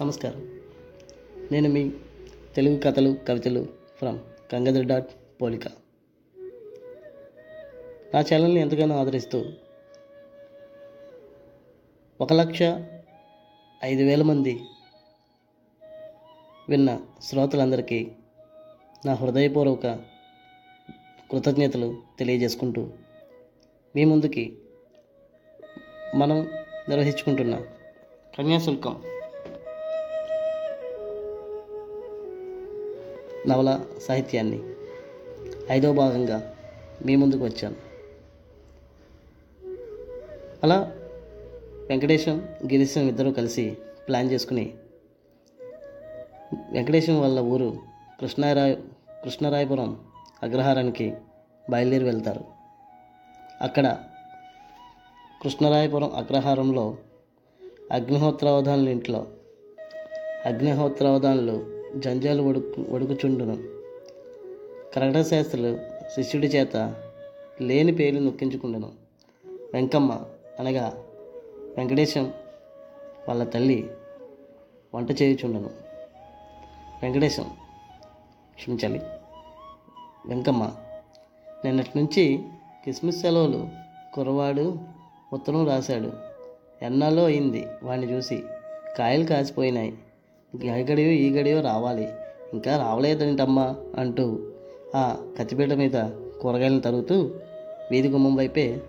నమస్కారం. 0.00 0.40
నేను 1.52 1.68
మీ 1.68 1.90
తెలుగు 2.56 2.76
కథలు 2.78 3.16
కవితలు 3.28 3.66
ఫ్రమ్ 3.98 4.18
గంగాధర్ 4.54 4.86
డాట్ 4.86 5.10
పోలిక. 5.42 5.68
నా 8.14 8.20
ఛానల్ని 8.20 8.60
ఎంతగానో 8.60 8.98
ఆదరిస్తూ 8.98 9.38
ఒక 12.20 12.32
లక్ష 12.32 12.62
ఐదు 13.84 14.02
వేల 14.02 14.22
మంది 14.22 14.60
విన్న 16.68 17.00
శ్రోతలందరికీ 17.22 18.12
నా 19.06 19.14
హృదయపూర్వక 19.14 19.86
కృతజ్ఞతలు 21.30 22.02
తెలియజేసుకుంటూ 22.18 22.90
మీ 23.96 24.04
ముందుకి 24.04 24.56
మనం 26.14 26.38
నిర్వహించుకుంటున్న 26.88 27.56
కన్యాశుల్కం 28.38 28.96
నవల 33.48 33.80
సాహిత్యాన్ని. 34.02 34.62
ఐదో 35.70 35.92
భాగంగా 35.92 36.54
మీ 37.06 37.16
ముందుకు 37.16 37.44
వచ్చాను 37.44 37.76
అలా 40.64 40.92
వెంకటేశం 41.88 42.48
గిరీశం 42.64 43.08
ఇద్దరు 43.08 43.30
కలిసి 43.30 43.76
ప్లాన్ 44.08 44.30
చేసుకుని 44.30 44.74
వెంకటేశం 46.72 47.20
వాళ్ళ 47.20 47.40
ఊరు 47.40 47.78
కృష్ణారాయ 48.20 48.74
కృష్ణరాయపురం 49.24 50.00
అగ్రహారానికి 50.42 51.14
బయలుదేరి 51.70 52.04
వెళ్తారు. 52.04 52.44
అక్కడ 53.62 53.98
కృష్ణరాయపురం 55.42 56.10
అగ్రహారంలో 56.14 56.96
అగ్నిహోత్రావధానుల 57.92 58.88
ఇంట్లో 58.88 59.26
అగ్నిహోత్రావధానులు 60.46 61.75
జంజాలు 61.96 62.42
వడుకు 62.42 62.84
వడుకుచుండును. 62.88 63.56
కరగడ 64.94 65.22
శాస్త్రులు 65.22 65.78
శిష్యుడి 66.14 66.46
చేత 66.46 66.76
లేని 67.60 67.94
పేర్లు 67.94 68.20
నొక్కించుకుండెను. 68.20 68.92
వెంకమ్మ 69.74 70.20
అనగా 70.60 70.92
వెంకటేశం 71.78 72.32
వాళ్ళ 73.28 73.44
తల్లి 73.44 73.90
వంట 74.94 75.22
చేయుచుండను. 75.22 75.70
వెంకటేశం 77.02 77.50
క్షమించాలి. 78.54 79.02
వెంకమ్మ 80.26 80.72
నిన్నటి 81.64 81.90
నుంచి 81.96 82.38
క్రిస్మస్ 82.82 83.20
సెలవులు 83.20 83.68
కుర్రవాడు 84.14 84.78
ఉత్తరం 85.32 85.66
రాశాడు. 85.66 86.12
ఎన్నాళ్ళో 86.84 87.24
అయింది 87.24 87.66
వాడిని 87.82 88.12
చూసి. 88.12 88.42
కాయలు 88.98 89.24
కాసిపోయినాయి. 89.24 89.98
గడియో 90.54 91.08
ఈ 91.08 91.30
గడియో 91.30 91.60
రావాలి. 91.60 92.08
ఇంకా 92.52 92.76
రావలేదంటమ్మా 92.76 93.76
అంటూ 93.98 94.52
ఆ 94.96 95.02
కత్తిపీట 95.38 95.72
మీద 95.72 95.96
కూరగాయలను 96.40 96.80
తరుగుతూ 96.80 97.34
వీధి 97.90 98.08
గుమ్మం 98.08 98.36
వైపే 98.36 98.80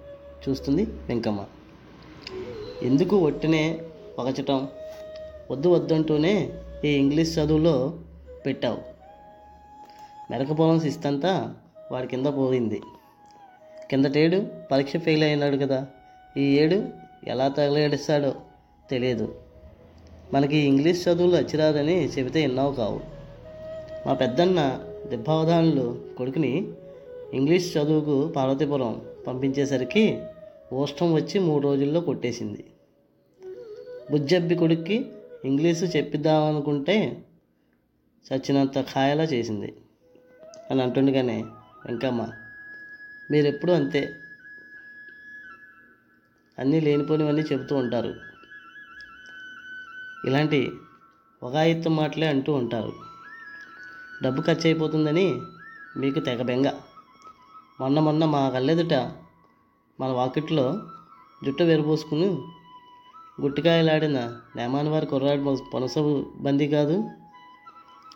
చూస్తుంది 0.43 0.83
వెంకమ్మ. 0.83 1.45
ఎందుకు 2.81 3.15
ఒట్టినే 3.17 3.81
పగచటం? 4.17 4.67
వద్దు 5.51 5.67
వద్దంటూనే 5.69 6.49
ఈ 6.85 6.87
ఇంగ్లీష్ 6.87 7.39
చదువులో 7.39 7.99
పెట్టావు. 8.45 8.77
మెరకపోవడం 10.31 10.79
శిస్తంతా 10.79 11.55
వాడి 11.91 12.07
కింద 12.07 12.25
పోయింది. 12.25 12.81
కిందటేడు 13.89 14.47
పరీక్ష 14.71 14.97
ఫెయిల్ 14.97 15.23
అయినాడు 15.23 15.57
కదా. 15.57 15.87
ఈ 16.37 16.57
ఏడు 16.57 16.79
ఎలా 17.27 17.47
తగలేడిస్తాడో 17.47 18.33
తెలియదు 18.91 19.35
మనకి 20.33 20.57
ఇంగ్లీష్ 20.57 21.07
చదువులు 21.07 21.37
వచ్చిరాదని 21.37 22.05
చెబితే 22.05 22.41
ఎన్నో 22.41 22.71
కావు. 22.71 23.01
మా 24.07 24.13
పెద్దన్న 24.13 24.79
దిబ్బావధానులు 25.09 26.05
కొడుకుని 26.17 26.71
ఇంగ్లీష్ 27.33 27.77
చదువుకు 27.77 28.27
పార్వతీపురం 28.27 29.01
పంపించేసరికి 29.27 30.19
ఓష్టం 30.73 31.13
వచ్చి 31.13 31.39
మూడు 31.39 31.63
రోజుల్లో 31.63 32.01
కొట్టేసింది. 32.01 32.65
బుజ్జబ్బి 34.11 34.55
కొడుక్కి 34.55 35.05
ఇంగ్లీషు 35.45 35.85
చెప్పిద్దామనుకుంటే 35.85 37.23
చచ్చినంత 38.33 38.81
ఖాయలా 38.81 39.23
చేసింది. 39.23 39.73
అని 40.71 40.83
అంటుండగానే 40.83 41.45
వెంకమ్మ 41.85 42.27
మీరెప్పుడు 43.31 43.71
అంతే. 43.71 44.09
అన్నీ 46.59 46.79
లేనిపోనివన్నీ 46.79 47.41
చెబుతూ 47.41 47.75
ఉంటారు. 47.75 48.26
ఇలాంటి 50.25 50.71
ఒగాయిత్తం 51.43 51.95
మాటలే 51.95 52.27
అంటూ 52.27 52.53
ఉంటారు. 52.53 52.93
డబ్బు 54.23 54.41
ఖర్చు 54.41 54.65
అయిపోతుందని 54.65 55.41
మీకు 55.97 56.19
తెగ 56.19 56.41
బెంగ. 56.41 56.67
మొన్న 57.81 57.99
మొన్న 57.99 58.25
మా 58.25 58.49
కళ్ళెదుట 58.49 58.93
మన 59.99 60.11
వాకిట్లో 60.11 60.81
జుట్టు 61.45 61.63
వెరబోసుకుని 61.63 62.29
గుట్టికాయలాడిన 63.41 64.19
నేమాన్ 64.55 64.87
వారి 64.87 65.05
కుర్రాడు 65.05 65.57
పొనసబు 65.73 66.25
బందీ 66.35 66.67
కాదు. 66.67 67.09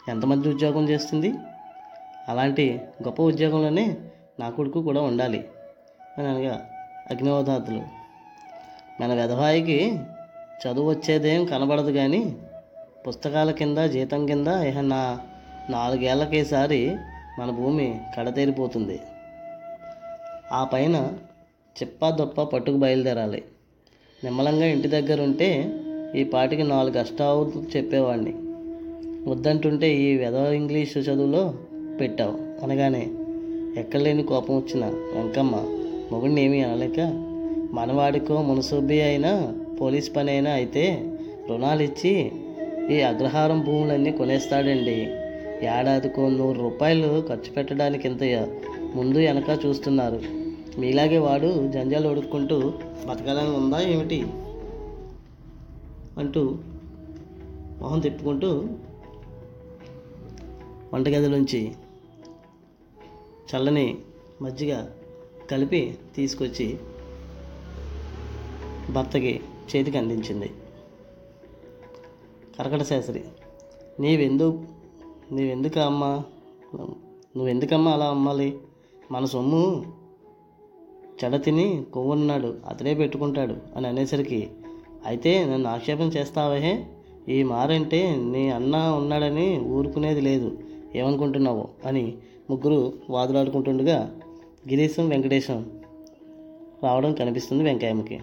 ఎంతమంది 0.07 0.49
ఉద్యోగం 0.49 0.89
చేస్తుంది? 0.89 1.33
అలాంటి 2.29 2.81
గొప్ప 3.03 3.21
ఉద్యోగంలోనే 3.21 4.11
నా 4.39 4.49
కొడుకు 4.49 4.81
కూడా 4.81 5.01
ఉండాలి 5.01 5.47
అని 6.17 6.27
అనగా 6.27 6.67
అగ్నివధాతులు 7.11 7.81
మన 9.01 9.13
వెధవాయికి 9.13 9.99
చదువు 10.61 10.89
వచ్చేదేం 10.89 11.45
కనబడదు 11.45 11.91
కానీ 11.91 12.35
పుస్తకాల 13.07 13.51
కింద 13.51 13.77
జీతం 13.77 14.25
కింద 14.25 14.47
ఇహ 14.47 14.81
నాలుగేళ్ళకేసారి 15.69 16.95
మన 17.39 17.49
భూమి 17.49 17.99
కడతేరిపోతుంది. 18.17 18.99
ఆ 20.51 20.63
పైన 20.63 21.13
చిప్పా 21.83 22.09
దొప్ప 22.09 22.43
పట్టుకు 22.43 22.77
బయలుదేరాలి. 22.77 23.43
నిమ్మలంగా 24.23 24.65
ఇంటి 24.65 24.87
దగ్గర 24.87 25.21
ఉంటే 25.21 25.79
ఈ 26.15 26.23
పాటికి 26.23 26.63
నాలుగు 26.63 26.99
అష్టావు 26.99 27.53
చెప్పేవాడిని 27.77 28.33
వద్దంటుంటే 29.29 29.95
ఈ 29.95 30.17
వెధవ 30.17 30.53
ఇంగ్లీషు 30.53 30.99
చదువులో 30.99 31.53
పెట్టావు. 31.99 32.65
అనగానే 32.65 33.09
ఎక్కడలేని 33.77 34.23
కోపం 34.23 34.57
వచ్చిన 34.57 34.85
వెంకమ్మ 34.85 35.55
మొగుడిని 36.11 36.41
ఏమీ 36.45 36.61
అనలేక 36.61 36.99
మనవాడికో 37.71 38.41
మునసూబి 38.41 39.01
అయినా 39.01 39.55
పోలీస్ 39.81 40.15
పనైనా 40.15 40.51
అయితే 40.51 41.13
రుణాలు 41.49 41.81
ఇచ్చి 41.83 42.31
ఈ 42.97 43.01
అగ్రహారం 43.01 43.61
భూములన్నీ 43.61 44.11
కొనేస్తాడండి. 44.11 44.97
ఏడాదికో 45.61 46.29
నూరు 46.29 46.59
రూపాయలు 46.59 47.23
ఖర్చు 47.29 47.53
పెట్టడానికి 47.53 48.07
ఇంత 48.07 48.23
ముందు 48.95 49.17
వెనక 49.17 49.65
చూస్తున్నారు. 49.65 50.21
మీలాగే 50.79 51.17
వాడు 51.17 51.67
జంజాలు 51.67 52.09
ఒడుక్కుంటూ 52.09 52.73
బతకాలని 53.09 53.55
ఉందా 53.55 53.79
ఏమిటి? 53.79 54.23
అంటూ 56.17 56.57
మొహం 57.81 57.99
తిప్పుకుంటూ 57.99 58.65
వంటగదిలోంచి 60.93 61.71
చల్లని 63.51 63.97
మజ్జిగ 64.41 64.85
కలిపి 65.51 65.97
తీసుకొచ్చి 66.15 66.77
భర్తకి 68.89 69.41
చేతికి 69.75 69.97
అందించింది. 69.97 70.49
కరకట 72.59 72.83
శాస్త్రి 72.83 73.23
నీవెందు 73.99 74.63
నీవెందుకు 75.31 75.79
అమ్మా 75.79 76.23
నువ్వెందుకమ్మా 77.37 77.91
అలా 77.91 78.05
అమ్మాలి? 78.05 78.57
మన 79.11 79.25
సొమ్ము 79.25 79.85
చెడ 81.23 81.43
తిని 81.43 81.85
కొవ్వున్నాడు 81.93 82.57
అతడే 82.67 82.93
పెట్టుకుంటాడు 82.93 83.55
అని 83.75 83.87
అనేసరికి 83.87 84.49
అయితే 85.05 85.45
నన్ను 85.45 85.69
ఆక్షేపం 85.69 86.07
చేస్తావే 86.07 86.85
ఈ 87.29 87.43
మారంటే 87.43 88.15
నీ 88.15 88.49
అన్న 88.49 88.77
ఉన్నాడని 88.77 89.59
ఊరుకునేది 89.59 90.21
లేదు. 90.21 90.57
ఏమనుకుంటున్నావు? 90.95 91.67
అని 91.85 92.17
ముగ్గురు 92.49 92.93
వాదులాడుకుంటుండగా 93.09 94.17
గిరీశం 94.69 95.09
వెంకటేశం 95.09 95.81
రావడం 96.83 97.13
కనిపిస్తుంది 97.13 97.63
వెంకయ్యమ్మకి. 97.63 98.19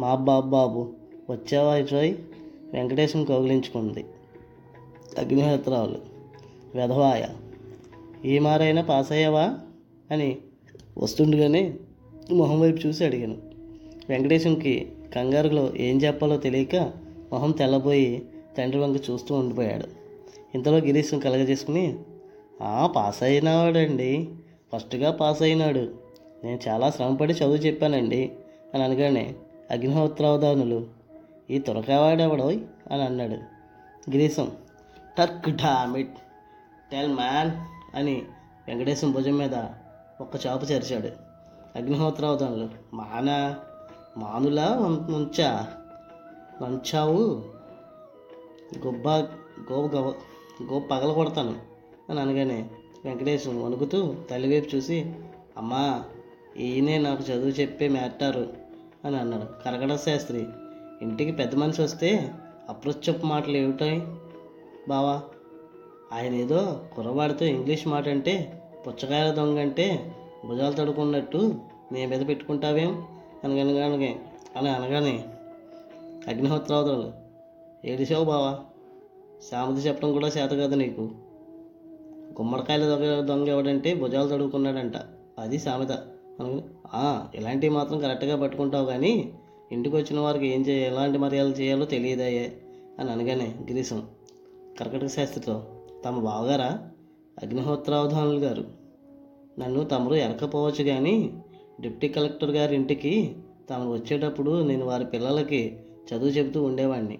మా 0.00 0.14
బాబు 0.14 0.48
బాబు 0.48 0.92
వచ్చావా 1.30 1.76
ఇటువై 1.76 2.18
వెంకటేశం 2.72 3.24
కౌగిలించుకుంది. 3.24 4.04
అగ్నిహోత్రాలు 5.18 5.98
వెధవాయ 6.74 7.26
ఏ 8.24 8.38
మారైనా 8.38 8.82
పాస్ 8.82 9.12
అయ్యావా? 9.12 9.58
అని 10.10 10.36
వస్తుండగానే 10.98 11.74
మొహం 12.32 12.60
వైపు 12.60 12.86
చూసి 12.86 13.04
అడిగాను. 13.04 13.36
వెంకటేశంకి 14.08 14.92
కంగారులో 15.14 15.72
ఏం 15.76 15.98
చెప్పాలో 15.98 16.36
తెలియక 16.36 16.76
మొహం 17.32 17.50
తెల్లబోయి 17.50 18.22
తండ్రి 18.58 18.80
వంక 18.80 19.10
చూస్తూ 19.10 19.34
ఉండిపోయాడు. 19.34 19.84
ఇంతలో 20.54 20.78
గిరీశం 20.78 21.18
కలగజేసుకుని 21.18 21.98
పాస్ 22.96 23.22
అయినవాడండి. 23.22 24.28
ఫస్ట్గా 24.74 25.10
పాస్ 25.10 25.42
అయినాడు. 25.42 25.90
నేను 26.44 26.58
చాలా 26.68 26.90
శ్రమపడి 26.90 27.32
చదువు 27.32 27.54
చెప్పానండి 27.54 28.32
అని 28.74 28.84
అనగానే 28.84 29.34
అగ్నిహోత్రావధానులు 29.72 30.86
ఈ 31.50 31.58
తురకావాడెవడోయ్? 31.58 32.58
అని 32.90 33.02
అన్నాడు. 33.02 33.34
Girisham 34.10 34.52
Turk 35.18 35.50
dammit 35.50 36.16
tell 36.92 37.14
man 37.14 37.52
అని 37.96 38.22
వెంకటేశం 38.68 39.12
భుజం 39.12 39.38
మీద 39.38 39.54
ఒక్క 40.20 40.46
చాపు 40.46 40.64
చరిచాడు. 40.64 41.10
అగ్నిహోత్రావధానులు 41.78 42.68
మానా 42.94 43.56
మానులా 44.16 44.78
మంచా 45.10 45.66
వంచావు 46.62 47.42
గొబ్బ 48.86 49.08
గో 49.72 49.88
గవ 49.88 50.14
గో 50.62 50.80
పగల 50.80 51.12
కొడతాను 51.12 51.56
అని 52.10 52.20
అనగానే 52.20 52.70
వెంకటేశం 53.04 53.64
వణుకుతూ 53.64 54.14
తల్లివైపు 54.30 54.76
చూసి 54.76 55.14
అమ్మా 55.56 56.04
ఈయనే 56.56 56.98
నాకు 56.98 57.22
చదువు 57.22 57.50
చెప్పే 57.50 57.88
మేటారు 57.88 58.61
అని 59.04 59.16
అన్నాడు 59.16 59.62
కరగడ 59.64 59.96
శాస్త్రి. 59.96 60.46
ఇంటికి 61.02 61.32
పెద్ద 61.32 61.54
మనిషి 61.54 61.82
వస్తే 61.82 62.34
అప్రొచ్చపు 62.68 63.26
మాటలు 63.26 63.56
ఏమిటాయి? 63.56 64.06
బావా 64.88 65.22
ఆయన 66.12 66.34
ఏదో 66.34 66.80
కుర్రవాడితో 66.96 67.44
ఇంగ్లీష్ 67.44 67.88
మాట 67.88 68.08
అంటే 68.08 68.62
పుచ్చకాయల 68.88 69.30
దొంగ 69.30 69.58
అంటే 69.58 70.16
భుజాలు 70.46 70.74
తడుకున్నట్టు 70.74 71.54
నీ 71.92 72.06
మీద 72.06 72.28
పెట్టుకుంటావేం? 72.28 73.08
అనగనగానే 73.44 74.20
అని 74.56 74.68
అనగానే 74.68 75.24
అగ్నిహోత్రావతులు 76.28 77.12
ఏడిసావు 77.84 78.24
బావా? 78.24 78.60
సామెత 79.42 79.86
చెప్పడం 79.86 80.12
కూడా 80.12 80.28
చేత 80.28 80.50
కదా 80.50 80.76
నీకు. 80.76 81.02
గుమ్మడికాయల 82.32 82.84
దొంగ 82.84 83.20
దొంగ 83.20 83.48
ఎవడంటే 83.48 83.94
భుజాలు 83.94 84.28
తడుకున్నాడంట 84.28 84.94
అది 85.38 85.58
సామెత. 85.58 85.88
ఇలాంటివి 87.34 87.74
మాత్రం 87.74 87.98
కరెక్ట్గా 87.98 88.36
పట్టుకుంటావు 88.36 88.86
కానీ 88.86 89.12
ఇంటికి 89.72 89.96
వచ్చిన 89.96 90.20
వారికి 90.20 90.46
ఏం 90.46 90.60
చేయాలి 90.60 90.86
ఎలాంటి 90.90 91.18
మర్యాదలు 91.18 91.52
చేయాలో 91.52 91.84
తెలియదాయే 91.84 92.46
అని 92.98 93.10
అనగానే 93.10 93.46
గిరీశం 93.60 94.00
కర్కటక 94.78 95.06
శాస్త్రితో 95.06 95.54
తమ 96.04 96.20
బావగారా 96.20 96.70
అగ్నిహోత్రావధానులు 97.36 98.38
గారు 98.38 98.64
నన్ను 99.58 99.84
తమరు 99.84 100.14
ఎరకపోవచ్చు 100.14 100.84
కానీ 100.84 101.14
డిప్టీ 101.80 102.08
కలెక్టర్ 102.08 102.50
గారి 102.50 102.74
ఇంటికి 102.74 103.12
తాము 103.70 103.92
వచ్చేటప్పుడు 103.92 104.62
నేను 104.62 104.84
వారి 104.84 105.04
పిల్లలకి 105.04 105.62
చదువు 106.08 106.30
చెబుతూ 106.30 106.62
ఉండేవాడిని 106.64 107.16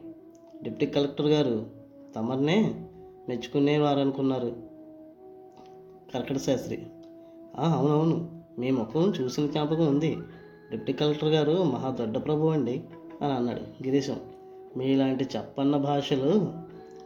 డిప్టీ 0.62 0.86
కలెక్టర్ 0.86 1.26
గారు 1.26 1.56
తమర్నే 2.16 2.58
మెచ్చుకునేవారు 3.28 4.00
అనుకున్నారు 4.00 4.50
కర్కట 6.14 6.38
శాస్త్రి 6.38 6.78
అవునవును. 7.58 8.16
మీ 8.58 8.70
ముఖం 8.70 9.12
చూసిన 9.20 9.46
జ్ఞాపకం 9.46 9.86
ఉంది. 9.86 10.16
డిప్టీ 10.70 10.92
కలెక్టర్ 10.92 11.28
గారు 11.28 11.62
మహా 11.62 11.90
దొడ్డ 11.90 12.18
ప్రభు 12.18 12.46
అండి 12.46 12.82
అని 13.22 13.32
అన్నాడు 13.32 13.60
గిరీశం. 13.60 14.20
మీలాంటి 14.76 15.28
చెప్పన్న 15.36 15.76
భాషలు 15.76 16.52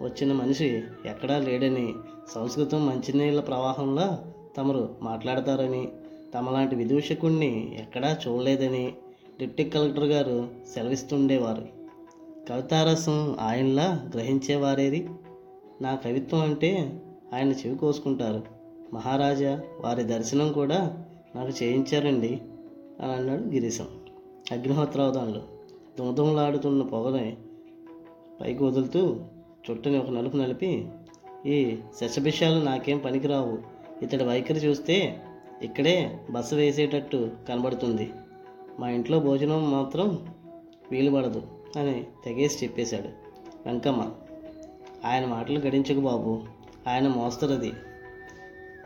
వచ్చిన 0.03 0.33
మనిషి 0.33 0.83
ఎక్కడా 1.07 1.39
లేడని 1.39 1.95
సంస్కృతం 2.35 2.87
మంచినీళ్ళ 2.87 3.41
ప్రవాహంలో 3.41 4.19
తమరు 4.57 4.89
మాట్లాడతారని 5.03 5.89
తమలాంటి 6.35 6.77
విదూషకుణ్ణి 6.77 7.79
ఎక్కడా 7.81 8.19
చూడలేదని 8.29 8.93
డిప్టీ 9.41 9.65
కలెక్టర్ 9.65 10.05
గారు 10.05 10.49
సెలవిస్తుండేవారు. 10.75 11.67
కవితారసం 12.51 13.37
ఆయనలా 13.41 14.11
గ్రహించేవారేది 14.15 15.09
నా 15.81 15.95
కవిత్వం 15.95 16.41
అంటే 16.41 17.01
ఆయన 17.35 17.53
చెవి 17.53 17.79
కోసుకుంటారు. 17.79 18.43
మహారాజా 18.95 19.61
వారి 19.81 20.03
దర్శనం 20.03 20.53
కూడా 20.53 21.05
నాకు 21.37 21.65
చేయించారండి 21.65 22.41
అని 23.01 23.13
అన్నాడు 23.13 23.43
గిరీశం. 23.43 23.87
అగ్నిహోత్రావధానులు 24.53 25.43
దుమదుమలాడుతున్న 25.99 26.83
పొగని 26.83 27.37
పైకి 28.41 28.65
వదులుతూ 28.65 29.21
చుట్టని 29.71 29.99
ఒక 29.99 30.11
నలుపు 30.11 30.37
నలిపి 30.37 30.89
ఈ 31.47 31.77
శశభిషాలు 32.01 32.65
నాకేం 32.65 32.99
పనికిరావు. 32.99 33.59
ఇతడి 34.03 34.25
వైఖరి 34.25 34.59
చూస్తే 34.59 35.21
ఇక్కడే 35.63 36.21
బస్సు 36.31 36.55
వేసేటట్టు 36.55 37.31
కనబడుతుంది. 37.49 38.13
మా 38.81 38.89
ఇంట్లో 38.89 39.21
భోజనం 39.21 39.71
మాత్రం 39.71 40.27
వీలు 40.91 41.11
పడదు 41.11 41.43
అని 41.77 42.07
తెగేసి 42.25 42.65
చెప్పేశాడు 42.65 43.09
వెంకమ్మ. 43.67 44.11
ఆయన 45.05 45.27
మాటలు 45.27 45.59
గడించకు 45.59 46.01
బాబు. 46.01 46.43
ఆయన 46.89 47.09
మోస్తరది 47.09 47.73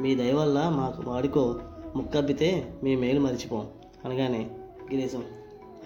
మీ 0.01 0.15
దయ 0.15 0.33
వల్ల 0.33 0.69
మాకు 0.69 1.11
వాడికో 1.11 1.59
ముక్కబ్బితే 1.97 2.73
మీ 2.83 2.97
మేలు 2.97 3.21
మర్చిపోం. 3.21 3.69
అనగానే 4.05 4.51
గిరీశం 4.95 5.25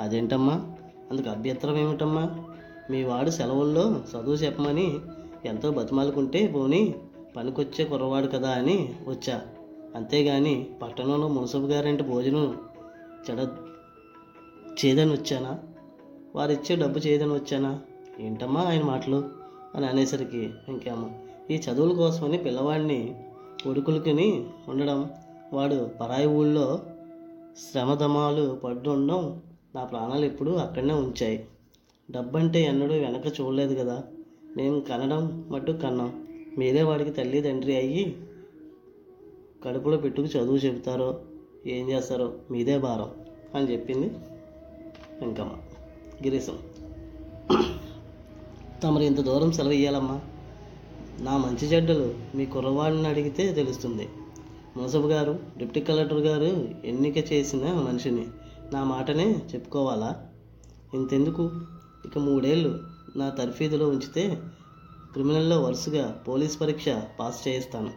అదేంటమ్మా? 0.01 0.73
అందుకు 1.11 1.29
అభ్యంతరం 1.29 1.77
ఏమిటమ్మా? 1.77 2.45
మీ 2.91 3.05
వాడు 3.05 3.31
సెలవుల్లో 3.31 3.83
చదువు 3.83 4.35
చెప్పమని 4.35 4.97
ఎంతో 5.45 5.71
బతిమాలుకుంటే 5.71 6.47
పోనీ 6.47 6.95
పనికొచ్చే 7.37 7.85
కుర్రవాడు 7.85 8.27
కదా 8.27 8.51
అని 8.51 8.95
వచ్చా. 9.09 9.43
అంతేగాని 9.95 10.67
పట్టణంలో 10.83 11.29
మునసబు 11.29 11.67
గారింటి 11.67 12.03
భోజనం 12.03 12.59
చెడ 13.31 13.49
చేదని 14.85 15.13
వచ్చానా? 15.13 15.59
వారిచ్చే 16.37 16.77
డబ్బు 16.77 16.99
చేయదని 16.99 17.33
వచ్చానా? 17.33 17.81
ఏంటమ్మా 18.21 18.61
ఆయన 18.61 18.83
మాటలు? 18.83 19.25
అని 19.75 19.87
అనేసరికి 19.87 20.51
ఇంకేమో 20.69 21.11
ఈ 21.51 21.55
చదువుల 21.55 21.97
కోసమని 21.97 22.39
పిల్లవాడిని 22.39 23.15
కొడుకులకి 23.65 24.47
ఉండడం 24.69 25.11
వాడు 25.55 25.91
పరాయి 26.01 26.27
ఊళ్ళో 26.27 26.81
శ్రమదమాలు 27.71 28.61
పడ్డుండడం 28.65 29.43
నా 29.75 29.85
ప్రాణాలు 29.85 30.25
ఎప్పుడూ 30.25 30.53
అక్కడనే 30.53 30.95
ఉంచాయి. 30.95 31.47
డబ్బంటే 32.11 32.63
ఎన్నడూ 32.63 32.95
వెనక 32.95 33.41
చూడలేదు 33.41 33.75
కదా. 33.75 34.05
నేను 34.57 34.81
కనడం 34.81 35.45
మట్టు 35.51 35.73
కన్నాం. 35.73 36.27
మీరే 36.59 36.83
వాడికి 36.83 37.11
తల్లి 37.11 37.41
తండ్రి 37.41 37.77
అయ్యి 37.77 38.17
కడుపులో 39.65 39.97
పెట్టుకు 39.97 40.27
చదువు 40.27 40.57
చెబుతారో 40.57 41.21
ఏం 41.67 41.91
చేస్తారో 41.91 42.33
మీదే 42.51 42.79
భారం 42.79 43.11
అని 43.55 43.73
చెప్పింది 43.73 44.07
వెంకమ్మ. 45.21 45.53
గిరీశం. 46.25 46.59
తమరు 48.83 49.03
ఇంత 49.03 49.21
దూరం 49.21 49.53
సెలవు 49.53 49.73
ఇయ్యాలమ్మా. 49.73 50.21
నా 51.21 51.37
మంచి 51.37 51.67
చెడ్డలు 51.67 52.15
మీ 52.35 52.47
కుర్రవాడిని 52.47 53.09
అడిగితే 53.09 53.53
తెలుస్తుంది. 53.53 54.09
మున్సబు 54.77 55.09
గారు 55.09 55.39
డిప్టీ 55.59 55.81
కలెక్టర్ 55.81 56.19
గారు 56.19 56.69
ఎన్నిక 56.85 57.33
చేసిన 57.33 57.73
మనిషిని 57.73 58.29
నా 58.73 58.85
మాటనే 58.85 59.43
చెప్పుకోవాలా? 59.55 60.27
ఇంతెందుకు? 60.95 61.51
ఇక 62.05 62.19
మూడేళ్ళు 62.19 62.81
నా 63.17 63.31
తర్ఫీదులో 63.31 63.89
ఉంచితే 63.89 64.43
క్రిమినల్లో 65.13 65.63
వరుసగా 65.63 66.25
పోలీస్ 66.29 66.61
పరీక్ష 66.61 66.89
పాస్ 67.21 67.49
చేయిస్తాను 67.49 67.93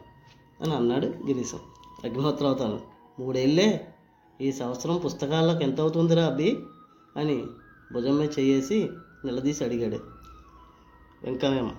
అని 0.64 0.76
అన్నాడు 0.76 1.06
గిరీశం. 1.06 1.60
అగ్నిహోత్రవుతాను. 2.04 2.82
మూడేళ్ళే? 3.20 3.88
ఈ 4.42 4.52
సంవత్సరం 4.52 4.98
పుస్తకాలకు 4.98 5.64
ఎంత 5.64 5.82
అవుతుందిరా 5.82 6.26
అబ్బి? 6.26 6.60
అని 7.18 7.44
భుజమే 7.94 8.30
చేయేసి 8.40 8.90
నిలదీసి 9.26 9.64
అడిగాడు. 9.64 10.00
వెంకయ్యమ్మ 11.24 11.72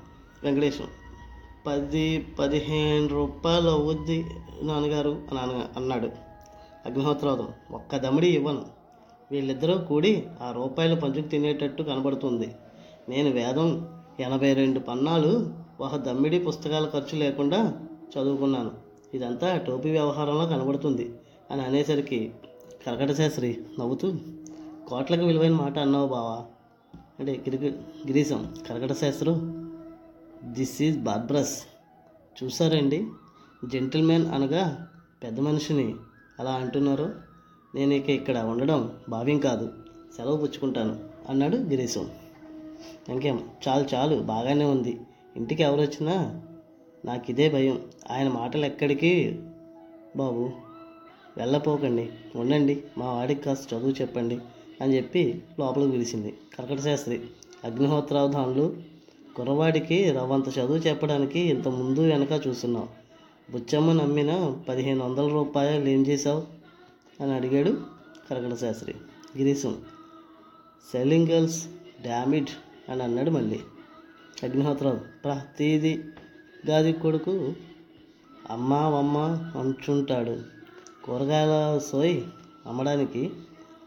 వెంకటేశం. 0.44 0.84
పది 1.66 2.26
పదిహేను 2.38 3.06
రూపాయలు 3.06 3.68
అవుద్ది 3.68 4.26
నాన్నగారు 4.62 5.22
అని 5.30 5.40
అన 5.40 5.66
అన్నాడు. 5.76 6.06
అగ్నిహోత్రవతం 6.86 7.48
ఒక్క 7.72 7.96
దమిడి 7.96 8.28
ఇవ్వను. 8.28 8.64
వీళ్ళిద్దరూ 9.30 9.78
కూడి 9.78 10.26
ఆ 10.42 10.52
రూపాయలు 10.52 10.94
పంచుకు 10.94 11.28
తినేటట్టు 11.28 11.82
కనబడుతుంది. 11.82 12.54
నేను 13.08 13.30
వేదం 13.30 13.88
ఎనభై 14.20 14.52
రెండు 14.52 14.80
పన్నాలు 14.80 15.52
ఒక 15.80 15.96
దమ్మిడి 15.96 16.38
పుస్తకాల 16.38 16.84
ఖర్చు 16.86 17.18
లేకుండా 17.18 17.86
చదువుకున్నాను. 18.18 18.70
ఇదంతా 19.14 19.56
టోపీ 19.56 19.90
వ్యవహారంలో 19.90 20.46
కనబడుతుంది 20.46 21.10
అని 21.50 21.62
అనేసరికి 21.62 22.32
కరకటశాస్త్రి 22.86 23.58
నవ్వుతూ 23.78 24.12
కోట్లకు 24.88 25.24
విలువైన 25.24 25.52
మాట 25.52 25.78
అన్నావు 25.78 26.08
బావా. 26.08 26.44
అంటే 27.18 27.44
గిరి 27.48 27.68
గిరీశం 28.06 28.54
కరకటశాస్త్రం 28.68 29.57
దిస్ 30.44 30.82
ఈజ్ 30.82 30.98
బార్బ్రస్ 30.98 31.62
చూసారండి? 32.44 33.06
జెంటిల్మెన్ 33.64 34.26
అనగా 34.26 34.88
పెద్ద 35.22 35.40
మనిషిని. 35.40 35.94
అలా 36.40 36.50
అంటున్నారు. 36.50 37.14
నేను 37.74 37.94
ఇక 37.94 38.10
ఇక్కడ 38.10 38.38
ఉండడం 38.38 38.92
భావ్యం 39.08 39.38
కాదు. 39.38 39.72
సెలవు 40.16 40.36
పుచ్చుకుంటాను 40.36 41.00
అన్నాడు 41.28 41.56
గిరీశం. 41.56 42.10
ఇంకేం 43.08 43.48
చాలు 43.68 43.94
చాలు. 43.94 44.16
బాగానే 44.16 44.64
ఉంది. 44.64 45.00
ఇంటికి 45.36 45.62
ఎవరు 45.62 45.80
వచ్చినా 45.80 46.42
నాకు 47.04 47.30
ఇదే 47.30 47.50
భయం. 47.50 47.82
ఆయన 48.10 48.28
మాటలు 48.28 48.64
ఎక్కడికి? 48.64 49.42
బాబు 50.16 50.50
వెళ్ళపోకండి. 51.36 52.12
ఉండండి. 52.36 52.82
మా 52.98 53.12
వాడికి 53.12 53.42
కాస్త 53.42 53.74
చదువు 53.74 53.90
చెప్పండి 53.90 54.38
అని 54.80 54.96
చెప్పి 54.96 55.42
లోపలికి 55.60 55.90
పిలిచింది. 55.90 56.38
కర్కట 56.58 56.80
శాస్త్రి. 56.80 57.20
అగ్నిహోత్రావధానులు 57.64 58.97
కుర్రవాడికి 59.38 60.10
రవ్వంత 60.10 60.58
చదువు 60.58 60.76
చెప్పడానికి 60.76 61.40
ఇంత 61.40 61.68
ముందు 61.68 62.00
వెనక 62.00 62.46
చూస్తున్నాం 62.46 62.88
బుచ్చమ్మ 63.52 63.92
నమ్మిన 63.92 64.56
పదిహేను 64.68 65.04
వందల 65.04 65.28
రూపాయలు 65.28 65.88
ఏం 65.88 66.06
చేశావు? 66.06 66.42
అని 67.22 67.34
అడిగాడు 67.34 67.78
Karakata 68.30 68.58
Shastri. 68.58 68.94
Girisham. 69.38 69.76
Selling 70.92 71.28
girls 71.28 71.66
dammit 72.04 72.48
అని 72.90 73.02
అన్నాడు 73.02 73.30
మళ్ళీ. 73.30 73.60
అగ్నిహోత్రాలు 74.42 75.00
ప్రతీది 75.24 76.04
గాది 76.70 76.92
కొడుకు 76.92 77.52
అమ్మ 78.50 78.74
అమ్మ 78.74 79.18
అంచుంటాడు 79.58 80.38
కూరగాయల 81.04 81.78
సోయి 81.78 82.24
అమ్మడానికి 82.66 83.30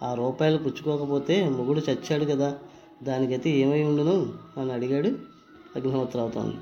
ఆ 0.03 0.13
రూపాయలు 0.13 0.58
పుచ్చుకోకపోతే 0.58 1.50
మొగుడు 1.50 1.79
చచ్చాడు 1.79 2.25
కదా 2.25 2.60
దానికైతే 3.03 3.50
ఏమై 3.50 3.84
ఉండును? 3.84 4.34
అని 4.60 4.74
అడిగాడు 4.74 5.31
అగ్నిహోత్రావతాను 5.75 6.54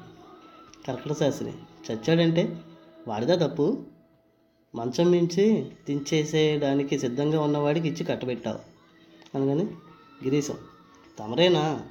కర్కట 0.88 1.14
శాస్త్రి 1.14 1.54
చచ్చాడంటే 1.88 2.62
వాడిదా 3.08 3.48
తప్పు? 3.48 3.78
మంచం 4.76 5.12
మించి 5.12 5.72
దించేసేయడానికి 5.88 7.00
సిద్ధంగా 7.00 7.42
ఉన్నవాడికి 7.42 7.88
ఇచ్చి 7.88 8.04
కట్టబెట్టావు. 8.04 8.60
అనగానే 9.36 9.64
గిరీశం 10.24 10.58
తమరేనా? 11.20 11.82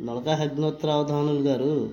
నొలక 0.00 0.28
అగ్నోత్రావధానులు 0.28 1.40
గారు 1.40 1.90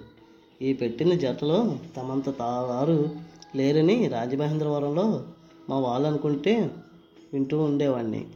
ఈ 0.62 0.74
పెట్టిన 0.74 1.14
జతలో 1.14 1.78
తమంత 1.98 2.38
తావారు 2.38 3.10
లేరని 3.56 4.08
రాజమహేంద్రవరంలో 4.08 5.26
మా 5.70 5.80
వాళ్ళు 5.80 6.08
అనుకుంటే 6.08 6.72
వింటూ 7.34 7.64
ఉండేవాడిని 7.64 8.28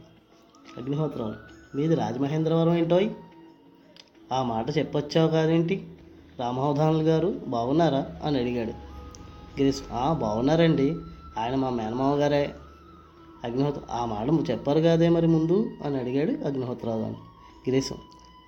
అగ్నిహోత్రాలు 0.78 1.34
మీది 1.76 1.94
రాజమహేంద్రవరం 1.94 2.74
ఏంటోయ్? 2.74 3.10
ఆ 4.32 4.42
మాట 4.42 4.78
చెప్పొచ్చావు 4.78 5.30
కాదేంటి? 5.30 5.86
రామావధానులు 6.40 7.02
గారు 7.02 7.34
బాగున్నారా? 7.46 8.06
అని 8.24 8.38
అడిగాడు. 8.38 8.70
గిరీష్ 9.60 9.82
"ఆ, 9.92 10.12
బాగున్నారండి. 10.12 10.96
ఆయన 11.38 11.54
మా 11.54 11.70
మేనమామ 11.70 12.14
గారే. 12.14 12.54
అగ్నిహోత్ర 13.44 13.80
ఆ 13.90 14.04
మాట 14.04 14.50
చెప్పారు 14.50 14.80
కాదే 14.80 15.08
మరి 15.08 15.26
ముందు? 15.26 15.70
అని 15.84 15.96
అడిగాడు 15.98 16.30
అగ్నిహోత్రావు 16.30 17.00
గిరీశం 17.00 17.96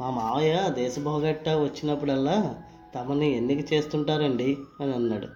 మా 0.01 0.11
మావయ్య 0.11 0.71
దేశభోగట్ట 0.75 1.49
వచ్చినప్పుడల్లా 1.49 2.55
తమని 2.95 3.37
ఎన్నిక 3.37 3.73
చేస్తుంటారండి? 3.73 4.57
అని 4.81 4.95
అన్నాడు. 4.95 5.29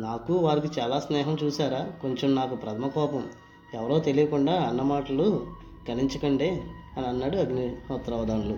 నాకు 0.00 0.34
వారికి 0.34 0.80
చాలా 0.80 1.00
స్నేహం 1.00 1.36
చూసారా 1.44 1.90
కొంచెం 2.02 2.34
నాకు 2.34 2.54
ప్రథమ 2.54 2.86
కోపం. 2.88 3.26
ఎవరో 3.74 3.98
తెలియకుండా 3.98 4.52
అన్నమాటలు 4.52 5.46
గణించకండి 5.90 6.50
అని 6.96 7.06
అన్నాడు 7.06 7.36
అగ్నిహోత్రావధానులు 7.36 8.52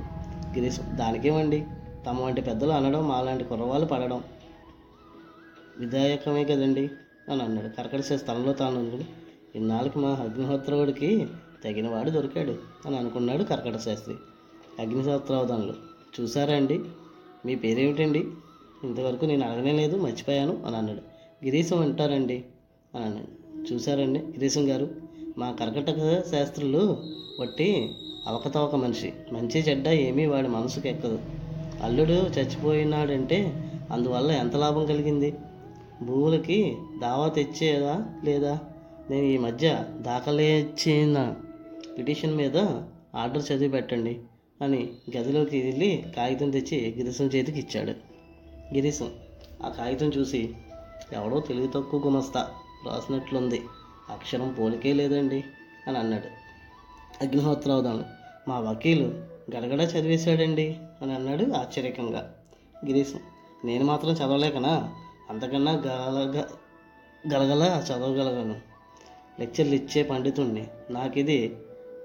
గిరీశం 0.54 0.82
దానికేమండి? 0.90 1.64
తమ 2.06 2.20
వంటి 2.20 2.40
పెద్దలు 2.40 2.70
అనడం 2.70 3.08
మాలాంటి 3.08 3.44
కుర్రవాళ్ళు 3.44 3.86
పడడం. 3.86 4.22
విధాయకమే 5.78 6.44
కదండి 6.44 6.90
అని 7.30 7.42
అన్నాడు. 7.42 7.68
కర్కట 7.68 8.00
స్థలంలో 8.00 8.52
తనలో 8.52 8.52
తాను 8.52 9.04
ఇన్నాళ్ళకి 9.54 9.98
మా 9.98 10.08
అగ్నిహోత్రుడికి 10.08 11.26
తగినవాడు 11.64 12.10
దొరికాడు 12.10 12.58
అని 12.86 12.96
అనుకున్నాడు 12.96 13.42
కర్కట 13.42 13.76
శాస్త్రి 13.76 14.14
అగ్నిహోత్రావధానులు 14.78 15.74
చూసారా 16.20 16.56
అండి? 16.56 16.80
మీ 17.46 17.54
పేరేమిటండి? 17.54 18.18
ఇంతవరకు 18.84 19.24
నేను 19.24 19.50
అడగనే 19.50 19.72
లేదు 19.72 19.96
మర్చిపోయాను 19.96 20.62
అని 20.66 20.76
అన్నాడు. 20.76 20.98
గిరీశం 21.44 21.78
అంటారండి 21.78 22.44
అని 22.94 23.04
అన్నాడు. 23.04 23.72
చూసారండి 23.72 24.18
గిరీశం 24.18 24.70
గారు? 24.70 24.90
మా 25.38 25.52
కర్కటక 25.52 26.22
శాస్త్రులు 26.30 27.02
బట్టి 27.40 27.92
అవకతవక 28.26 28.74
మనిషి. 28.74 29.12
మంచి 29.32 29.60
చెడ్డ 29.60 29.88
ఏమీ 29.88 30.26
వాడి 30.26 30.48
మనసుకు 30.48 30.88
ఎక్కదు. 30.88 31.39
అల్లుడు 31.82 32.12
చచ్చిపోయినాడంటే 32.12 33.70
అందువల్ల 33.90 34.30
ఎంత 34.30 34.56
లాభం 34.56 34.86
కలిగింది? 34.86 35.34
భూములకి 36.02 36.76
దావా 37.02 37.28
తెచ్చేదా 37.28 38.04
లేదా? 38.24 38.58
నేను 39.10 39.26
ఈ 39.26 39.38
మధ్య 39.38 39.84
దాఖలే 39.96 40.60
ఇచ్చిన 40.60 41.34
పిటిషన్ 41.98 42.36
మీద 42.36 42.56
ఆర్డర్ 43.14 43.52
చదివి 43.52 43.68
పెట్టండి 43.68 44.18
అని 44.62 44.88
గదిలోకి 45.16 45.62
వెళ్ళి 45.62 46.04
కాగితం 46.16 46.50
తెచ్చి 46.50 46.94
గిరీశం 46.98 47.24
చేతికి 47.24 47.58
ఇచ్చాడు. 47.58 47.90
గిరీశం 48.74 49.10
ఆ 49.64 49.68
కాగితం 49.68 50.08
చూసి 50.08 50.54
ఎవడో 51.12 51.40
తెలివి 51.40 51.68
తక్కువ 51.74 52.00
గుమస్తా 52.06 52.48
రాసినట్లుంది. 52.86 53.62
అక్షరం 54.10 54.56
పోలికే 54.58 54.92
లేదండి 54.92 55.44
అని 55.88 55.98
అన్నాడు. 55.98 56.28
అగ్నిహోత్రావధాను. 57.24 58.04
మా 58.48 58.58
వకీలు 58.58 59.04
గడగడ 59.56 59.80
చదివేశాడండి. 59.80 60.76
అని 61.02 61.14
అన్నాడు 61.14 61.52
ఆశ్చర్యకంగా. 61.52 62.34
గిరీశం 62.86 63.20
నేను 63.64 63.84
మాత్రం 63.84 64.10
చదవలేకనా? 64.10 64.94
అంతకన్నా 65.30 65.72
గలగ 65.72 66.44
గలగల 67.34 67.82
చదవగలగను. 67.86 68.60
లెక్చర్లు 69.40 69.74
ఇచ్చే 69.74 70.02
పండితుణ్ణి. 70.02 70.66
నాకు 70.90 71.18
ఇది 71.18 71.56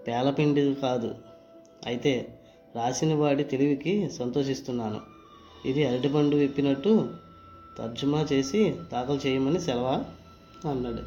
పేలపిండి 0.07 0.73
కాదు. 0.73 1.15
అయితే 1.85 2.39
రాసిన 2.75 3.13
వాడి 3.13 3.43
తెలివికి 3.43 4.09
సంతోషిస్తున్నాను. 4.09 5.01
ఇది 5.65 5.87
అరటిపండు 5.87 6.35
విప్పినట్టు 6.35 7.09
తర్జుమా 7.77 8.27
చేసి 8.33 8.75
దాఖలు 8.93 9.27
చేయమని 9.27 9.59
సెలవా? 9.59 10.03
అన్నాడు. 10.69 11.01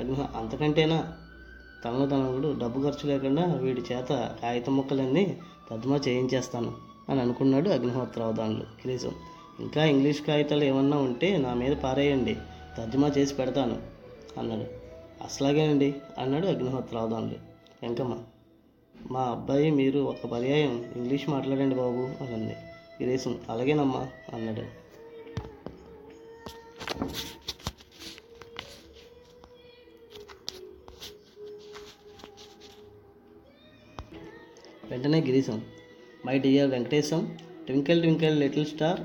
అగ్ని 0.00 0.38
అంతకంటేనా? 0.38 1.12
తనలో 1.84 2.06
తనవుడు 2.06 2.58
డబ్బు 2.58 2.90
ఖర్చు 2.90 3.08
లేకుండా 3.08 3.44
వీడి 3.44 3.80
చేత 3.80 4.36
కాగితం 4.42 4.76
ముక్కలన్నీ 4.76 5.40
తర్జుమా 5.70 5.96
చేయించేస్తాను 6.08 6.72
అని 7.08 7.20
అనుకున్నాడు 7.20 7.70
అగ్నిహోత్రావధానులు 7.70 8.62
గిరీశం 8.62 9.12
ఇంకా 9.60 9.84
ఇంగ్లీష్ 9.84 10.22
కాగితాలు 10.22 10.64
ఏమన్నా 10.64 10.96
ఉంటే 10.96 11.36
నా 11.36 11.54
మీద 11.54 11.76
పారేయండి 11.76 12.36
తర్జుమా 12.78 13.08
చేసి 13.08 13.34
పెడతాను 13.34 13.76
అన్నాడు. 14.38 14.66
అసలాగేనండి 15.24 15.94
అన్నాడు 16.18 16.46
అగ్నిహోత్రావధానులు 16.46 17.34
వెంకమ్మ 17.82 18.16
మా 19.00 19.20
అబ్బాయి 19.20 19.70
మీరు 19.70 20.00
ఒక 20.00 20.26
పర్యాయం 20.26 20.84
ఇంగ్లీష్ 20.96 21.28
మాట్లాడండి 21.28 21.74
బాబు 21.74 21.96
అనంది. 21.96 22.34
అంది 22.34 22.54
గిరీశం 23.02 23.38
అలాగేనమ్మా 23.48 24.08
అన్నాడు. 24.34 24.84
వెంటనే 35.04 35.18
Girisham. 35.26 35.56
My 36.26 36.34
dear 36.44 36.68
Venkatesham 36.74 37.22
twinkle 37.66 37.98
twinkle 38.02 38.36
little 38.42 38.68
star 38.70 39.00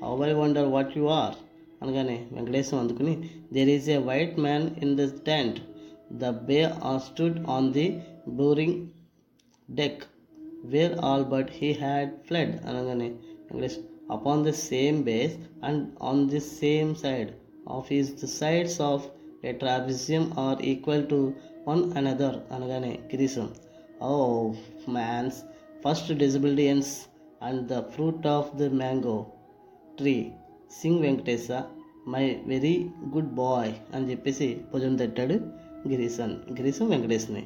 how 0.00 0.14
I 0.28 0.30
wonder 0.38 0.70
what 0.72 0.94
you 0.98 1.04
are 1.18 1.36
అనగానే 1.82 2.16
వెంకటేశం 2.32 2.76
అందుకుని 2.78 3.12
there 3.52 3.70
is 3.74 3.86
a 3.96 3.98
white 4.08 4.34
man 4.46 4.66
in 4.84 4.94
this 5.00 5.14
tent 5.28 5.58
the 6.22 6.30
boy 6.90 7.00
stood 7.00 7.38
on 7.56 7.68
the 7.76 7.86
burning 8.40 8.78
deck 9.68 10.02
where 10.72 10.96
all 11.10 11.26
but 11.34 11.52
he 11.60 11.70
had 11.82 12.10
fled 12.26 12.54
అనగానే 12.70 13.08
Venkatesh 13.46 13.78
upon 14.16 14.42
the 14.48 14.54
same 14.64 14.98
base 15.10 15.36
and 15.68 15.84
on 16.10 16.24
the 16.28 16.42
same 16.52 16.92
side 17.04 17.30
of 17.76 17.92
is 17.98 18.10
the 18.22 18.30
sides 18.40 18.80
of 18.90 19.06
a 19.44 19.52
trapezium 19.62 20.26
are 20.46 20.64
equal 20.72 21.06
to 21.06 21.20
one 21.68 21.84
another 22.00 22.40
అనగానే 22.56 22.92
గిరీశం 23.12 23.48
ఓ 24.04 24.52
man's 24.88 25.34
first 25.84 26.12
డిజిబిలిటియన్స్ 26.12 26.96
and 27.42 27.66
the 27.66 27.80
fruit 27.80 28.26
of 28.26 28.56
the 28.56 28.62
mango 28.62 29.26
tree 29.98 30.32
sing 30.82 31.00
Venkatesha 31.00 31.48
my 32.08 32.36
very 32.46 32.90
good 33.14 33.34
boy 33.34 33.72
అని 33.94 34.10
చెప్పేసి 34.10 34.60
భుజం 34.72 34.96
తట్టాడు 34.96 35.34
గిరీశన్. 35.88 36.32
గిరీశం 36.32 36.90
వెంకటేశ్ని 36.90 37.42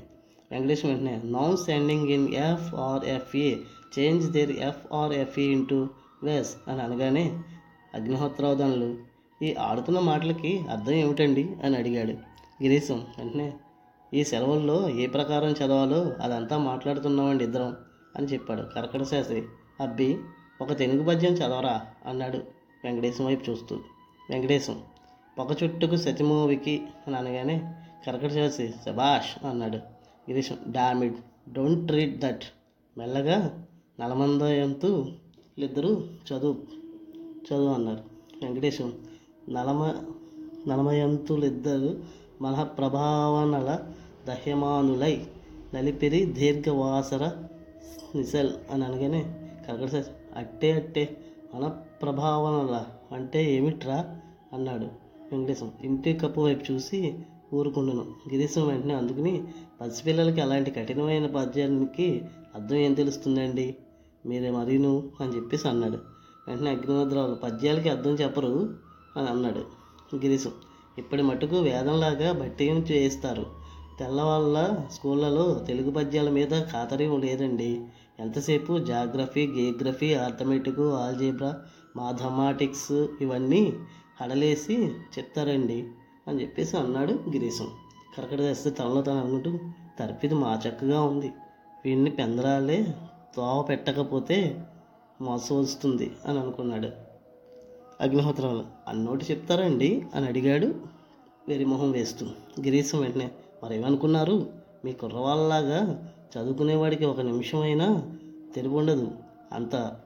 వెంకటేశం 0.51 0.89
వెంటనే 0.89 1.21
noun 1.25 1.57
standing 1.57 2.09
in 2.09 2.35
F 2.35 2.75
R 2.75 3.05
F A 3.05 3.55
change 3.99 4.31
there 4.31 4.51
F 4.51 4.95
R 4.95 5.13
F A 5.13 5.43
into 5.43 5.89
వెస్ 6.23 6.57
అని 6.69 6.83
అనగానే 6.83 7.39
అగ్నిహోత్రావధానులు 7.95 8.97
ఈ 9.43 9.55
ఆడుతున్న 9.55 9.99
మాటలకి 9.99 10.59
అర్థం 10.59 10.93
ఏమిటండి? 10.93 11.49
అని 11.65 11.77
అడిగాడు 11.77 12.13
గిరీశం 12.63 13.03
వెంటనే. 13.19 13.53
ఈ 14.15 14.25
సెలవుల్లో 14.25 14.91
ఏ 14.91 15.07
ప్రకారం 15.07 15.51
చదవాలో 15.53 16.15
అదంతా 16.21 16.59
మాట్లాడుతున్నామండి 16.59 17.45
ఇద్దరం 17.45 17.77
అని 18.17 18.27
చెప్పాడు 18.27 18.63
కరకట 18.63 19.03
శాస్త్రి. 19.03 19.45
అబ్బి 19.81 20.19
ఒక 20.61 20.77
తెలుగు 20.77 21.05
పద్యం 21.05 21.33
చదవరా? 21.33 21.81
అన్నాడు 22.07 22.39
వెంకటేశం 22.85 23.27
వైపు 23.27 23.51
చూస్తూ. 23.51 23.77
వెంకటేశం 24.31 24.83
పొగ 25.39 25.55
చుట్టుకు 25.65 25.97
సతిమూవికి 25.97 26.83
అని 27.07 27.17
అనగానే 27.17 27.75
కరకట 28.07 28.33
శాస్త్రి 28.33 28.75
శబాష్ 28.87 29.47
అన్నాడు. 29.47 29.77
Girisham 30.31 30.59
dammit 30.69 31.53
don't 31.53 31.87
treat 31.87 32.21
that. 32.21 32.43
మెల్లగా 32.99 33.65
నలమందయంతు 34.01 34.87
వీళ్ళిద్దరూ 34.87 36.07
చదువు 36.33 36.57
చదువు 37.21 37.75
అన్నారు. 37.75 38.01
వెంకటేశం 38.43 38.93
నలమ 39.49 40.05
నలమయంతులిద్దరు 40.69 42.05
మలప్రభావనల 42.43 43.79
దహ్యమానులై 44.27 45.27
నలిపిరి 45.75 46.27
దీర్ఘవాసర 46.27 47.31
నిసల్ 48.15 48.51
అని 48.71 48.85
అనగానే 48.85 49.37
కరకట 49.69 49.89
సార్. 49.89 50.05
అట్టే 50.37 50.73
అట్టే. 50.73 51.17
మలప్రభావనల 51.55 52.85
అంటే 53.13 53.55
ఏమిట్రా 53.55 54.21
అన్నాడు 54.53 54.85
వెంకటేశం. 55.33 55.73
ఇంటి 55.85 56.13
కప్పు 56.13 56.41
వైపు 56.41 56.73
చూసి 56.73 57.19
ఊరుకుండును. 57.55 58.01
గిరీశం 58.01 58.69
వెంటనే 58.69 58.95
అందుకుని 58.95 59.45
పసిపిల్లలకి 59.81 60.41
అలాంటి 60.41 60.71
కఠినమైన 60.71 61.27
పద్యానికి 61.27 62.23
అర్థం 62.55 62.77
ఏం 62.77 62.95
తెలుస్తుందండి? 62.95 63.77
మీరే 64.27 64.51
మరీను 64.51 65.09
అని 65.21 65.37
చెప్పేసి 65.37 65.69
అన్నాడు. 65.69 65.99
వెంటనే 66.49 66.71
అగ్నిహోత్రాలు 66.71 67.35
పద్యాలకి 67.35 67.89
అర్థం 67.89 68.11
చెప్పరు 68.11 68.75
అని 69.17 69.29
అన్నాడు 69.29 69.61
గిరీశం. 70.17 70.53
ఇప్పటి 70.99 71.23
మటుకు 71.23 71.57
వేదంలాగా 71.57 72.33
బట్టి 72.33 72.65
చేయిస్తారు. 72.71 73.47
తెల్లవాళ్ళ 73.99 74.77
స్కూళ్ళలో 74.93 75.55
తెలుగు 75.67 75.91
పద్యాల 75.91 76.29
మీద 76.31 76.63
ఖాతరీ 76.73 77.07
లేదండి. 77.17 77.71
ఎంతసేపు 78.21 78.79
geography 78.79 79.47
geography 79.47 80.15
arithmetic 80.15 80.81
algebra 80.81 81.51
mathematics 81.97 82.93
ఇవన్నీ 83.21 83.73
హడలేసి 84.21 84.77
చెప్తారండి 84.87 85.89
అని 86.29 86.41
చెప్పేసి 86.43 86.77
అన్నాడు 86.77 87.13
గిరీశం. 87.13 87.69
కరకట 88.17 88.39
తెస్తే 88.39 88.71
తనలో 88.71 89.03
తను 89.03 89.21
అనుకుంటూ 89.21 89.59
తరపిది 89.99 90.35
మా 90.35 90.61
చక్కగా 90.69 91.01
ఉంది. 91.03 91.31
వీడిని 91.85 92.11
పెందరాలే 92.11 92.79
తోవ 93.37 93.63
పెట్టకపోతే 93.63 94.39
మోస 95.21 95.53
వస్తుంది 95.53 96.11
అని 96.27 96.39
అనుకున్నాడు. 96.39 97.08
అగ్నిహోత్రాలు. 98.01 98.65
అన్నోటి 98.89 99.27
చెప్తారండి? 99.31 100.03
అని 100.15 100.27
అడిగాడు 100.27 100.75
వెరిమొహం 101.49 101.91
వేస్తూ. 101.91 102.27
గిరీశం 102.61 103.01
వెంటనే 103.01 103.31
మరేమనుకున్నారు? 103.65 104.47
మీ 104.85 104.93
కుర్రవాళ్ళలాగా 104.93 106.13
చదువుకునేవాడికి 106.39 107.05
ఒక 107.05 107.21
నిమిషమైనా 107.21 108.17
తెలివి 108.55 108.75
ఉండదు. 108.75 109.09
అంత 109.53 109.97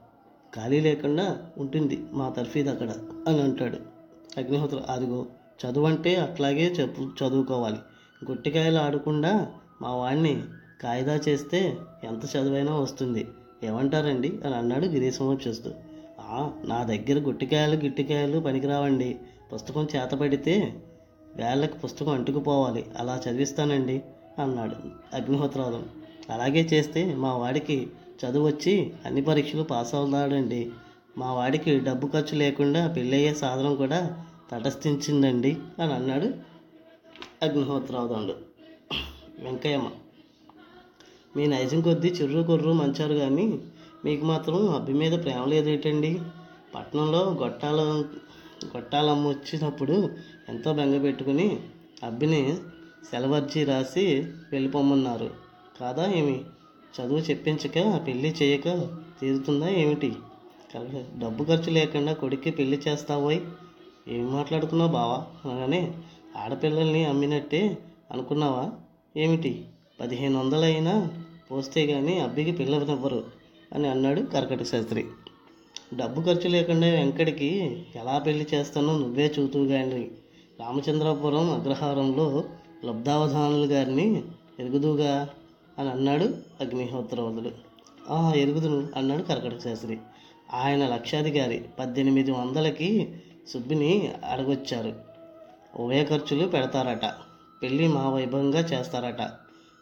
ఖాళీ 0.55 0.79
లేకుండా 0.79 1.51
ఉంటుంది 1.57 2.05
మా 2.11 2.29
తర్ఫీదు 2.29 2.69
అక్కడ 2.69 2.89
అని 3.27 3.41
అంటాడు. 3.41 3.77
అగ్నిహోత్రం 4.39 4.83
అదిగో 4.89 5.25
చదువు 5.65 5.85
అంటే 5.85 6.15
అట్లాగే 6.15 6.67
చెప్పు 6.67 7.01
చదువుకోవాలి. 7.01 7.77
గుట్టికాయలు 8.31 8.77
ఆడకుండా 8.77 9.51
మా 9.81 9.95
వాడిని 9.95 10.43
కాయిదా 10.83 11.15
చేస్తే 11.15 11.77
ఎంత 12.03 12.37
చదువైనా 12.37 12.75
వస్తుంది. 12.75 13.27
ఏమంటారండి? 13.63 14.39
అని 14.45 14.55
అన్నాడు 14.55 14.85
గిరీశం 14.85 15.39
చూస్తూ 15.47 15.71
నా 16.65 16.83
దగ్గర 16.83 17.17
గుట్టికాయలు 17.19 17.75
గిట్టికాయలు 17.75 18.39
పనికిరావండి. 18.39 19.15
పుస్తకం 19.53 19.87
చేతపడితే 19.95 20.55
వేళ్ళకి 21.35 21.77
పుస్తకం 21.79 22.11
అంటుకుపోవాలి. 22.11 22.85
అలా 22.97 23.21
చదివిస్తానండి 23.25 24.01
అన్నాడు 24.39 24.75
అగ్నిహోత్రాదం 25.13 25.83
అలాగే 26.29 26.61
చేస్తే 26.73 27.01
మా 27.15 27.31
వాడికి 27.35 27.87
చదువు 28.21 28.45
వచ్చి 28.47 28.91
అన్ని 29.05 29.21
పరీక్షలు 29.21 29.63
పాస్ 29.63 29.95
అవుతాడండి 29.95 30.71
మా 31.17 31.33
వాడికి 31.33 31.79
డబ్బు 31.79 32.07
ఖర్చు 32.07 32.35
లేకుండా 32.35 32.87
పెళ్ళయ్యే 32.87 33.33
సాధనం 33.33 33.75
కూడా 33.75 33.99
తటస్థించిందండి 34.51 35.51
అని 35.79 35.93
అన్నాడు 35.93 36.27
అగ్నిహోత్రాదండు 37.43 38.35
వెంకయ్యమ్మ 39.39 39.89
మీ 41.35 41.45
నైజం 41.47 41.81
కొద్దీ 41.81 42.09
చిర్రు 42.09 42.41
కొర్రు 42.43 42.73
మంచారు 42.73 43.13
కానీ 43.13 43.45
మీకు 44.05 44.25
మాత్రం 44.25 44.69
అబ్బి 44.69 44.93
మీద 44.93 45.23
ప్రేమ 45.23 45.45
లేదేటండి 45.45 46.21
పట్టణంలో 46.75 47.19
గొట్టాల 47.41 47.81
గొట్టాలమ్మ 48.65 49.27
వచ్చినప్పుడు 49.27 50.09
ఎంతో 50.49 50.73
బెంగ 50.73 51.01
పెట్టుకుని 51.01 51.59
అబ్బిని 52.03 52.57
సెలవర్జీ 53.11 53.63
రాసి 53.63 54.27
వెళ్ళిపోమన్నారు. 54.51 55.29
కాదా 55.79 56.11
ఏమి? 56.11 56.41
చదువు 56.95 57.19
చెప్పించక 57.19 58.01
పెళ్ళి 58.07 58.35
చేయక 58.41 58.87
తీరుతుందా 59.21 59.69
ఏమిటి? 59.69 60.15
డబ్బు 61.17 61.43
ఖర్చు 61.43 61.71
లేకుండా 61.71 62.13
కొడుక్కి 62.13 62.51
పెళ్ళి 62.51 62.81
చేస్తావోయ్. 62.87 63.39
ఏం 64.07 64.33
మాట్లాడుతున్నావు 64.33 64.91
బావా? 64.91 65.25
అనగానే 65.45 65.93
ఆడపిల్లల్ని 66.37 67.05
అమ్మినట్టే 67.05 67.77
అనుకున్నావా? 68.11 68.71
ఏమిటి? 69.17 69.65
పదిహేను 70.01 70.39
వందలైనా 70.39 71.09
పోస్తే 71.51 71.87
కానీ 71.87 72.19
అబ్బికి 72.19 72.51
పిల్లనివ్వరు 72.51 73.42
అని 73.73 73.87
అన్నాడు 73.87 74.21
కర్కట 74.21 74.63
శాస్త్రి. 74.63 75.05
డబ్బు 75.93 76.21
ఖర్చు 76.21 76.49
లేకుండా 76.49 76.87
వెంకటికి 76.87 77.77
ఎలా 77.95 78.19
పెళ్ళి 78.19 78.47
చేస్తానో 78.53 78.97
నువ్వే 78.97 79.33
చూతువు 79.39 79.65
రామచంద్రాపురం 80.59 81.51
అగ్రహారంలో 81.51 82.43
లబ్ధావధానులు 82.85 83.65
గారిని 83.65 84.23
ఎరుగుదుగా 84.59 85.29
అని 85.79 85.89
అన్నాడు 85.89 86.25
అగ్నిహోత్రవదుడు 86.61 87.51
"ఆ, 88.09 88.33
ఎరుగుదును 88.35 88.87
అన్నాడు 88.95 89.21
కర్కటక 89.21 89.59
శాస్త్రి. 89.59 89.97
ఆయన 90.53 90.87
లక్షాధికారి 90.87 91.65
పద్దెనిమిది 91.79 92.31
వందలకి 92.31 93.13
సుబ్బిని 93.47 94.13
అడగొచ్చారు. 94.29 94.93
ఉభయ 95.79 96.03
ఖర్చులు 96.03 96.47
పెడతారట. 96.47 97.05
పెళ్ళి 97.63 97.87
మా 97.87 98.09
వైభవంగా 98.09 98.59
చేస్తారట. 98.59 99.21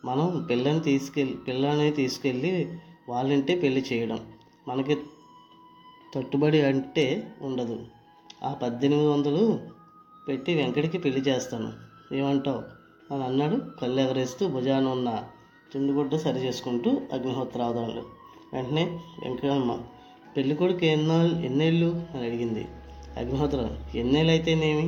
మనం 0.05 0.47
పిల్లని 0.49 0.79
తీసుకెళ్ళి 0.79 1.35
పిల్లని 1.47 1.91
తీసుకెళ్ళి 1.91 2.67
వాళ్ళింటే 3.11 3.55
పెళ్ళి 3.55 3.85
చేయడం. 3.93 4.19
మనకి 4.67 4.97
తట్టుబడి 6.15 6.61
అంటే 6.61 7.33
ఉండదు. 7.41 7.85
ఆ 8.43 8.53
పద్దెనిమిది 8.53 9.07
వందలు 9.07 9.59
పెట్టి 10.27 10.55
వెంకటికి 10.55 10.97
పెళ్ళి 10.97 11.21
చేస్తాను. 11.21 11.73
ఏమంటావు? 12.15 12.81
అని 13.13 13.23
అన్నాడు. 13.23 13.61
కళ్ళు 13.81 14.01
ఎగరేస్తూ 14.01 14.47
భుజాన 14.47 14.87
ఉన్న 14.87 15.23
చుండుగుడ్డ 15.77 16.15
సరి 16.15 16.39
చేసుకుంటూ 16.39 17.01
అగ్నిహోత్రావధానుడు 17.13 18.05
వెంటనే 18.53 18.99
వెంకటమ్మ 19.25 19.77
పెళ్ళి 20.37 20.55
కొడుకు 20.55 20.85
ఎన్నాళ్ళు 20.85 21.39
ఎన్నేళ్ళు? 21.39 22.05
అని 22.13 22.25
అడిగింది. 22.27 22.67
అగ్నిహోత్రం 23.17 23.77
ఎన్నేళ్ళు 23.95 24.31
అయితేనేమి 24.31 24.83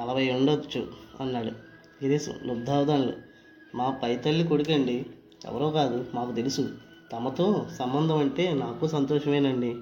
నలభై 0.00 0.30
ఉండొచ్చు 0.30 0.88
అన్నాడు. 1.20 1.50
గిరీశ్ 2.04 2.30
లుబ్ధావధానులు 2.42 3.12
మా 3.74 3.90
పైతల్లి 4.02 4.48
కొడుకండి. 4.48 5.06
ఎవరో 5.44 5.70
కాదు 5.70 6.04
మాకు 6.14 6.32
తెలుసు. 6.32 6.68
తమతో 7.14 7.66
సంబంధం 7.78 8.18
అంటే 8.18 8.54
నాకు 8.54 8.86
సంతోషమేనండి. 8.86 9.76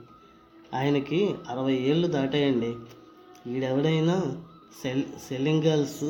ఆయనకి 0.75 1.35
అరవై 1.49 1.73
ఏళ్ళు 1.73 2.09
దాటాయండి. 2.09 2.75
వీడెవడైనా 3.47 4.37
సెల్ 4.83 5.03
సెల్లింగ్ 5.29 5.65
గర్ల్స్ 5.65 6.05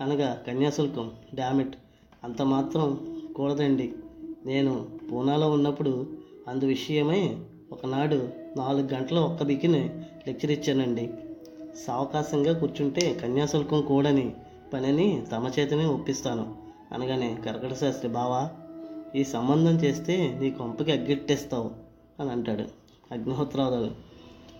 అనగా 0.00 0.42
కన్యాశుల్కం 0.46 1.12
డామిట్ 1.34 1.76
అంత 2.24 2.42
మాత్రం 2.42 3.20
కూడదండి. 3.36 3.92
నేను 4.46 4.86
పూనాలో 5.12 5.50
ఉన్నప్పుడు 5.50 6.06
అందు 6.48 6.64
విషయమై 6.64 7.36
ఒకనాడు 7.72 8.28
నాలుగు 8.56 8.88
గంటల 8.94 9.18
ఒక్క 9.18 9.42
బికిని 9.42 10.04
లెక్చర్ 10.26 10.50
ఇచ్చానండి. 10.50 11.10
సావకాశంగా 11.86 12.58
కూర్చుంటే 12.58 13.14
కన్యాశుల్కం 13.22 13.82
కూడని 13.82 14.36
పనిని 14.74 15.26
తమ 15.32 15.50
చేతనే 15.58 15.84
ఒప్పిస్తాను. 15.84 16.56
అనగానే 16.92 17.38
కరకట 17.46 17.74
శాస్త్రి 17.74 18.10
బావా 18.10 18.50
ఈ 19.16 19.24
సంబంధం 19.24 19.74
చేస్తే 19.74 20.38
నీ 20.40 20.50
కొంపకి 20.50 20.92
అగ్గెట్టేస్తావు 20.92 21.70
అని 22.20 22.30
అంటాడు 22.30 22.64
అగ్నిహోత్రాలు 23.12 23.90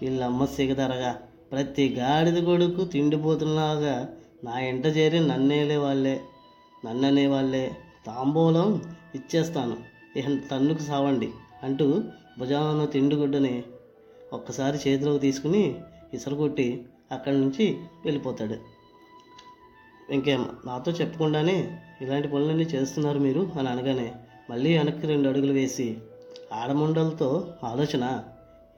వీళ్ళమ్మ 0.03 0.45
సిగదరగా 0.45 1.12
ప్రతి 1.53 1.95
గాడిద 1.99 2.45
కొడుకు 2.45 2.85
తిండిపోతున్నలాగా 2.85 4.09
నా 4.45 4.59
ఇంట 4.61 4.87
చేరి 4.87 5.21
నన్నేలే 5.21 5.77
వాళ్ళే 5.77 6.21
నన్ననే 6.85 7.27
వాళ్ళే 7.27 7.71
తాంబూలం 8.07 8.69
ఇచ్చేస్తాను. 9.15 9.77
ఇహ 10.17 10.29
తన్నుకు 10.51 10.83
సావండి 10.83 11.29
అంటూ 11.62 11.87
భుజాన 12.38 12.85
తిండిగుడ్డని 12.85 13.65
ఒక్కసారి 14.33 14.79
చేతిలోకి 14.85 15.19
తీసుకుని 15.19 15.62
ఇసరగొట్టి 16.15 16.87
అక్కడి 17.12 17.37
నుంచి 17.37 17.65
వెళ్ళిపోతాడు. 18.05 18.57
ఇంకేం 20.12 20.43
నాతో 20.67 20.93
చెప్పకుండానే 20.93 21.79
ఇలాంటి 22.03 22.29
పనులన్నీ 22.29 22.65
చేస్తున్నారు 22.65 23.19
మీరు 23.19 23.51
అని 23.59 23.69
అనగానే 23.69 24.12
మళ్ళీ 24.50 24.78
వెనక్కి 24.78 25.07
రెండు 25.07 25.28
అడుగులు 25.28 25.52
వేసి 25.52 25.98
ఆడముండలతో 26.52 27.55
ఆలోచన 27.64 28.22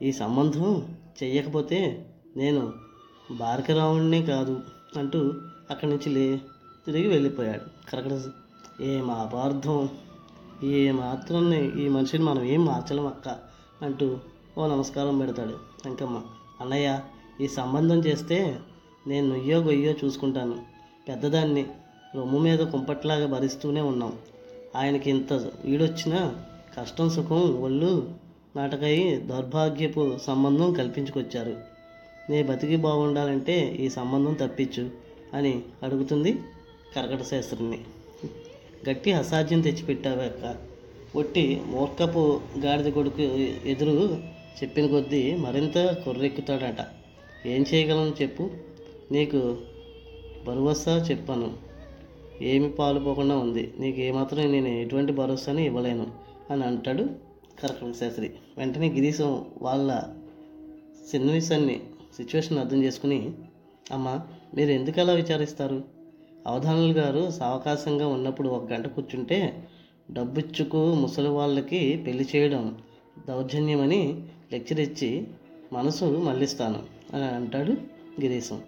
ఈ 0.01 0.11
సంబంధం 0.11 0.87
చెయ్యకపోతే 1.23 2.05
నేను 2.37 2.73
భారకరావుణ్ణి 3.31 4.25
కాదు 4.25 4.59
అంటూ 4.97 5.33
అక్కడి 5.71 5.91
నుంచి 5.91 6.09
లే 6.09 6.39
తిరిగి 6.85 7.07
వెళ్ళిపోయాడు. 7.07 7.91
కరెక్ట్ 7.91 8.27
ఏం 8.81 9.09
అపార్థం? 9.11 9.89
ఏ 10.63 10.91
మాత్రం 10.91 11.53
ఈ 11.53 11.87
మనిషిని 11.87 12.23
మనం 12.23 12.43
ఏం 12.43 12.65
మార్చలేం 12.65 13.07
అక్క 13.07 13.29
అంటూ 13.81 14.17
ఓ 14.57 14.67
నమస్కారం 14.67 15.19
పెడతాడు 15.19 15.53
వెంకమ్మ 15.85 16.21
అన్నయ్య 16.61 16.99
ఈ 17.41 17.47
సంబంధం 17.47 17.95
చేస్తే 17.95 18.59
నేను 19.07 19.35
నుయ్యో 19.35 19.59
గొయ్యో 19.59 19.93
చూసుకుంటాను. 20.05 20.55
పెద్దదాన్ని 21.07 21.65
రొమ్ము 22.15 22.39
మీద 22.39 22.59
కుంపట్లాగా 22.59 23.27
భరిస్తూనే 23.27 23.81
ఉన్నాం. 23.81 24.13
ఆయనకి 24.75 25.09
ఇంత 25.09 25.51
ఈడొచ్చినా 25.65 26.45
కష్టం 26.79 27.09
సుఖం 27.09 27.61
ఒళ్ళు 27.61 28.13
నాటకై 28.55 29.15
దౌర్భాగ్యపు 29.15 30.17
సంబంధం 30.17 30.73
కల్పించుకొచ్చారు. 30.73 31.57
నీ 32.29 32.43
బతికి 32.43 32.75
బాగుండాలంటే 32.75 33.77
ఈ 33.79 33.89
సంబంధం 33.89 34.33
తప్పించు 34.33 34.89
అని 35.33 35.61
అడుగుతుంది 35.83 36.33
కరకట 36.95 37.23
శాస్త్రిని. 37.23 37.79
గట్టి 38.89 39.11
అసాధ్యం 39.11 39.61
తెచ్చిపెట్టావాక 39.61 40.55
ఒట్టి 41.15 41.61
మూర్ఖపు 41.65 42.39
గాడిద 42.59 42.91
కొడుకు 42.91 43.21
ఎదురు 43.65 44.23
చెప్పిన 44.63 44.87
కొద్దీ 44.87 45.35
మరింత 45.35 45.77
కొర్రెక్కుతాడట. 46.05 46.85
ఏం 47.47 47.65
చేయగలను 47.73 48.21
చెప్పు? 48.21 48.49
నీకు 49.11 49.57
భరోసా 50.47 50.97
చెప్పాను. 51.11 51.64
ఏమి 52.41 52.71
పాలుపోకుండా 52.71 53.37
ఉంది. 53.37 53.73
నీకు 53.79 53.99
ఏమాత్రం 53.99 54.51
నేను 54.51 54.67
ఎటువంటి 54.67 55.13
భరోసాని 55.13 55.65
ఇవ్వలేను 55.65 56.07
అని 56.51 56.63
అంటాడు 56.63 57.03
కరకల 57.59 57.91
శాస్త్రి. 57.91 58.31
వెంటనే 58.57 58.89
గిరీశం 58.89 59.45
వాళ్ళ 59.61 60.03
సన్నివేశాన్ని 61.13 61.81
సిచ్యువేషన్ 62.17 62.57
అర్థం 62.57 62.83
చేసుకుని 62.83 63.31
అమ్మ 63.91 64.21
మీరు 64.55 64.69
ఎందుకు 64.69 65.01
అలా 65.01 65.13
విచారిస్తారు? 65.13 65.83
అవధానులు 66.47 66.93
గారు 66.93 67.31
సావకాశంగా 67.31 68.07
ఉన్నప్పుడు 68.07 68.49
ఒక 68.49 68.71
గంట 68.71 68.87
కూర్చుంటే 68.87 69.67
డబ్బుచ్చుకు 70.11 70.93
ముసలి 70.93 71.29
వాళ్ళకి 71.29 72.03
పెళ్ళి 72.07 72.25
చేయడం 72.35 72.77
దౌర్జన్యమని 73.27 74.27
లెక్చర్ 74.53 74.79
ఇచ్చి 74.79 75.27
మనసు 75.73 76.05
మళ్ళిస్తాను 76.05 76.83
అని 77.13 77.25
అంటాడు 77.25 77.71
గిరీశం. 78.21 78.61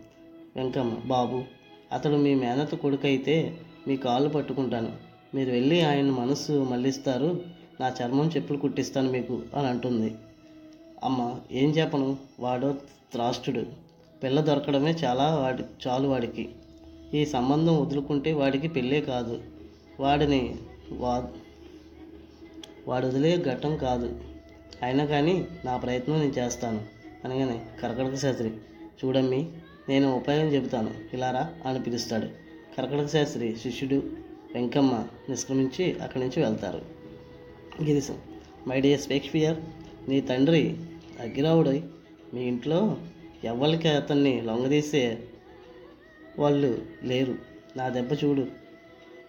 వెంకమ్మ 0.56 0.94
బాబు 1.06 1.57
అతడు 1.92 2.16
మీ 2.16 2.36
మేనత 2.36 2.76
కొడుకైతే 2.76 3.58
మీ 3.88 3.98
కాళ్ళు 3.98 4.30
పట్టుకుంటాను. 4.30 4.92
మీరు 5.36 5.52
వెళ్ళి 5.52 5.82
ఆయన 5.82 6.10
మనసు 6.10 6.52
మళ్ళిస్తారు. 6.52 7.44
నా 7.82 7.88
చర్మం 7.88 8.28
చెప్పులు 8.28 8.58
కుట్టిస్తాను 8.58 9.12
మీకు 9.12 9.42
అని 9.56 9.68
అంటుంది. 9.68 10.16
అమ్మ 11.04 11.40
ఏం 11.52 11.70
చెప్పను? 11.70 12.18
వాడో 12.40 12.74
త్రాష్టుడు. 13.12 13.64
పిల్ల 14.24 14.42
దొరకడమే 14.42 14.92
చాలా 14.92 15.36
వాడి 15.36 15.64
చాలు 15.88 16.08
వాడికి. 16.08 16.50
ఈ 17.14 17.26
సంబంధం 17.26 17.82
వదులుకుంటే 17.82 18.34
వాడికి 18.34 18.68
పెళ్ళే 18.68 19.02
కాదు. 19.02 19.44
వాడిని 20.00 20.56
వా 20.92 21.28
వాడు 22.88 23.08
వదిలే 23.08 23.38
ఘట్టం 23.38 23.78
కాదు. 23.78 24.20
అయినా 24.84 25.06
కానీ 25.06 25.48
నా 25.66 25.78
ప్రయత్నం 25.78 26.20
నేను 26.20 26.32
చేస్తాను. 26.32 26.82
అనగానే 27.26 27.66
కరకడక 27.82 28.16
శాస్త్రి 28.16 28.50
చూడమ్మి 29.06 29.52
నేను 29.90 30.16
ఉపాయం 30.16 30.48
చెబుతాను 30.48 30.94
ఇలారా 31.14 31.50
అని 31.66 31.84
పిలుస్తాడు. 31.84 32.26
కర్కటక 32.78 33.08
శాస్త్రి 33.08 33.56
శిష్యుడు 33.64 33.96
వెంకమ్మ 34.54 35.08
నిష్క్రమించి 35.30 36.00
అక్కడి 36.00 36.24
నుంచి 36.24 36.44
వెళ్తారు. 36.44 36.82
గిరీశం 37.84 38.18
మై 38.68 38.82
డియర్ 38.82 39.02
షేక్స్పియర్ 39.02 39.58
నీ 40.10 40.22
తండ్రి 40.22 40.78
అగ్గిరావుడై 41.20 41.84
మీ 42.34 42.42
ఇంట్లో 42.42 42.98
ఎవ్వరికి 43.44 43.88
అతన్ని 43.88 44.42
లొంగదీసే 44.42 45.18
వాళ్ళు 46.40 46.82
లేరు. 47.04 47.36
నా 47.78 47.90
దెబ్బ 47.90 48.12
చూడు. 48.24 48.48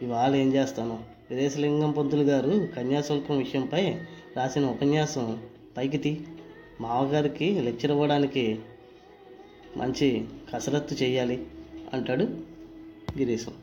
ఇవాళ 0.02 0.34
ఏం 0.34 0.54
చేస్తాను? 0.54 0.98
విదేశలింగం 1.30 1.90
పంతులు 1.90 2.22
గారు 2.22 2.68
కన్యాశుల్కం 2.76 3.38
విషయంపై 3.38 3.92
రాసిన 4.36 4.66
ఉపన్యాసం 4.66 5.42
పైకి 5.76 5.98
తీ. 5.98 6.20
మావగారికి 6.80 7.60
లెక్చర్ 7.60 7.90
ఇవ్వడానికి 7.90 8.58
మంచి 9.76 10.24
కసరత్తు 10.52 10.94
చేయాలి 10.94 11.46
అంటాడు 11.92 12.24
గిరీశం. 13.18 13.54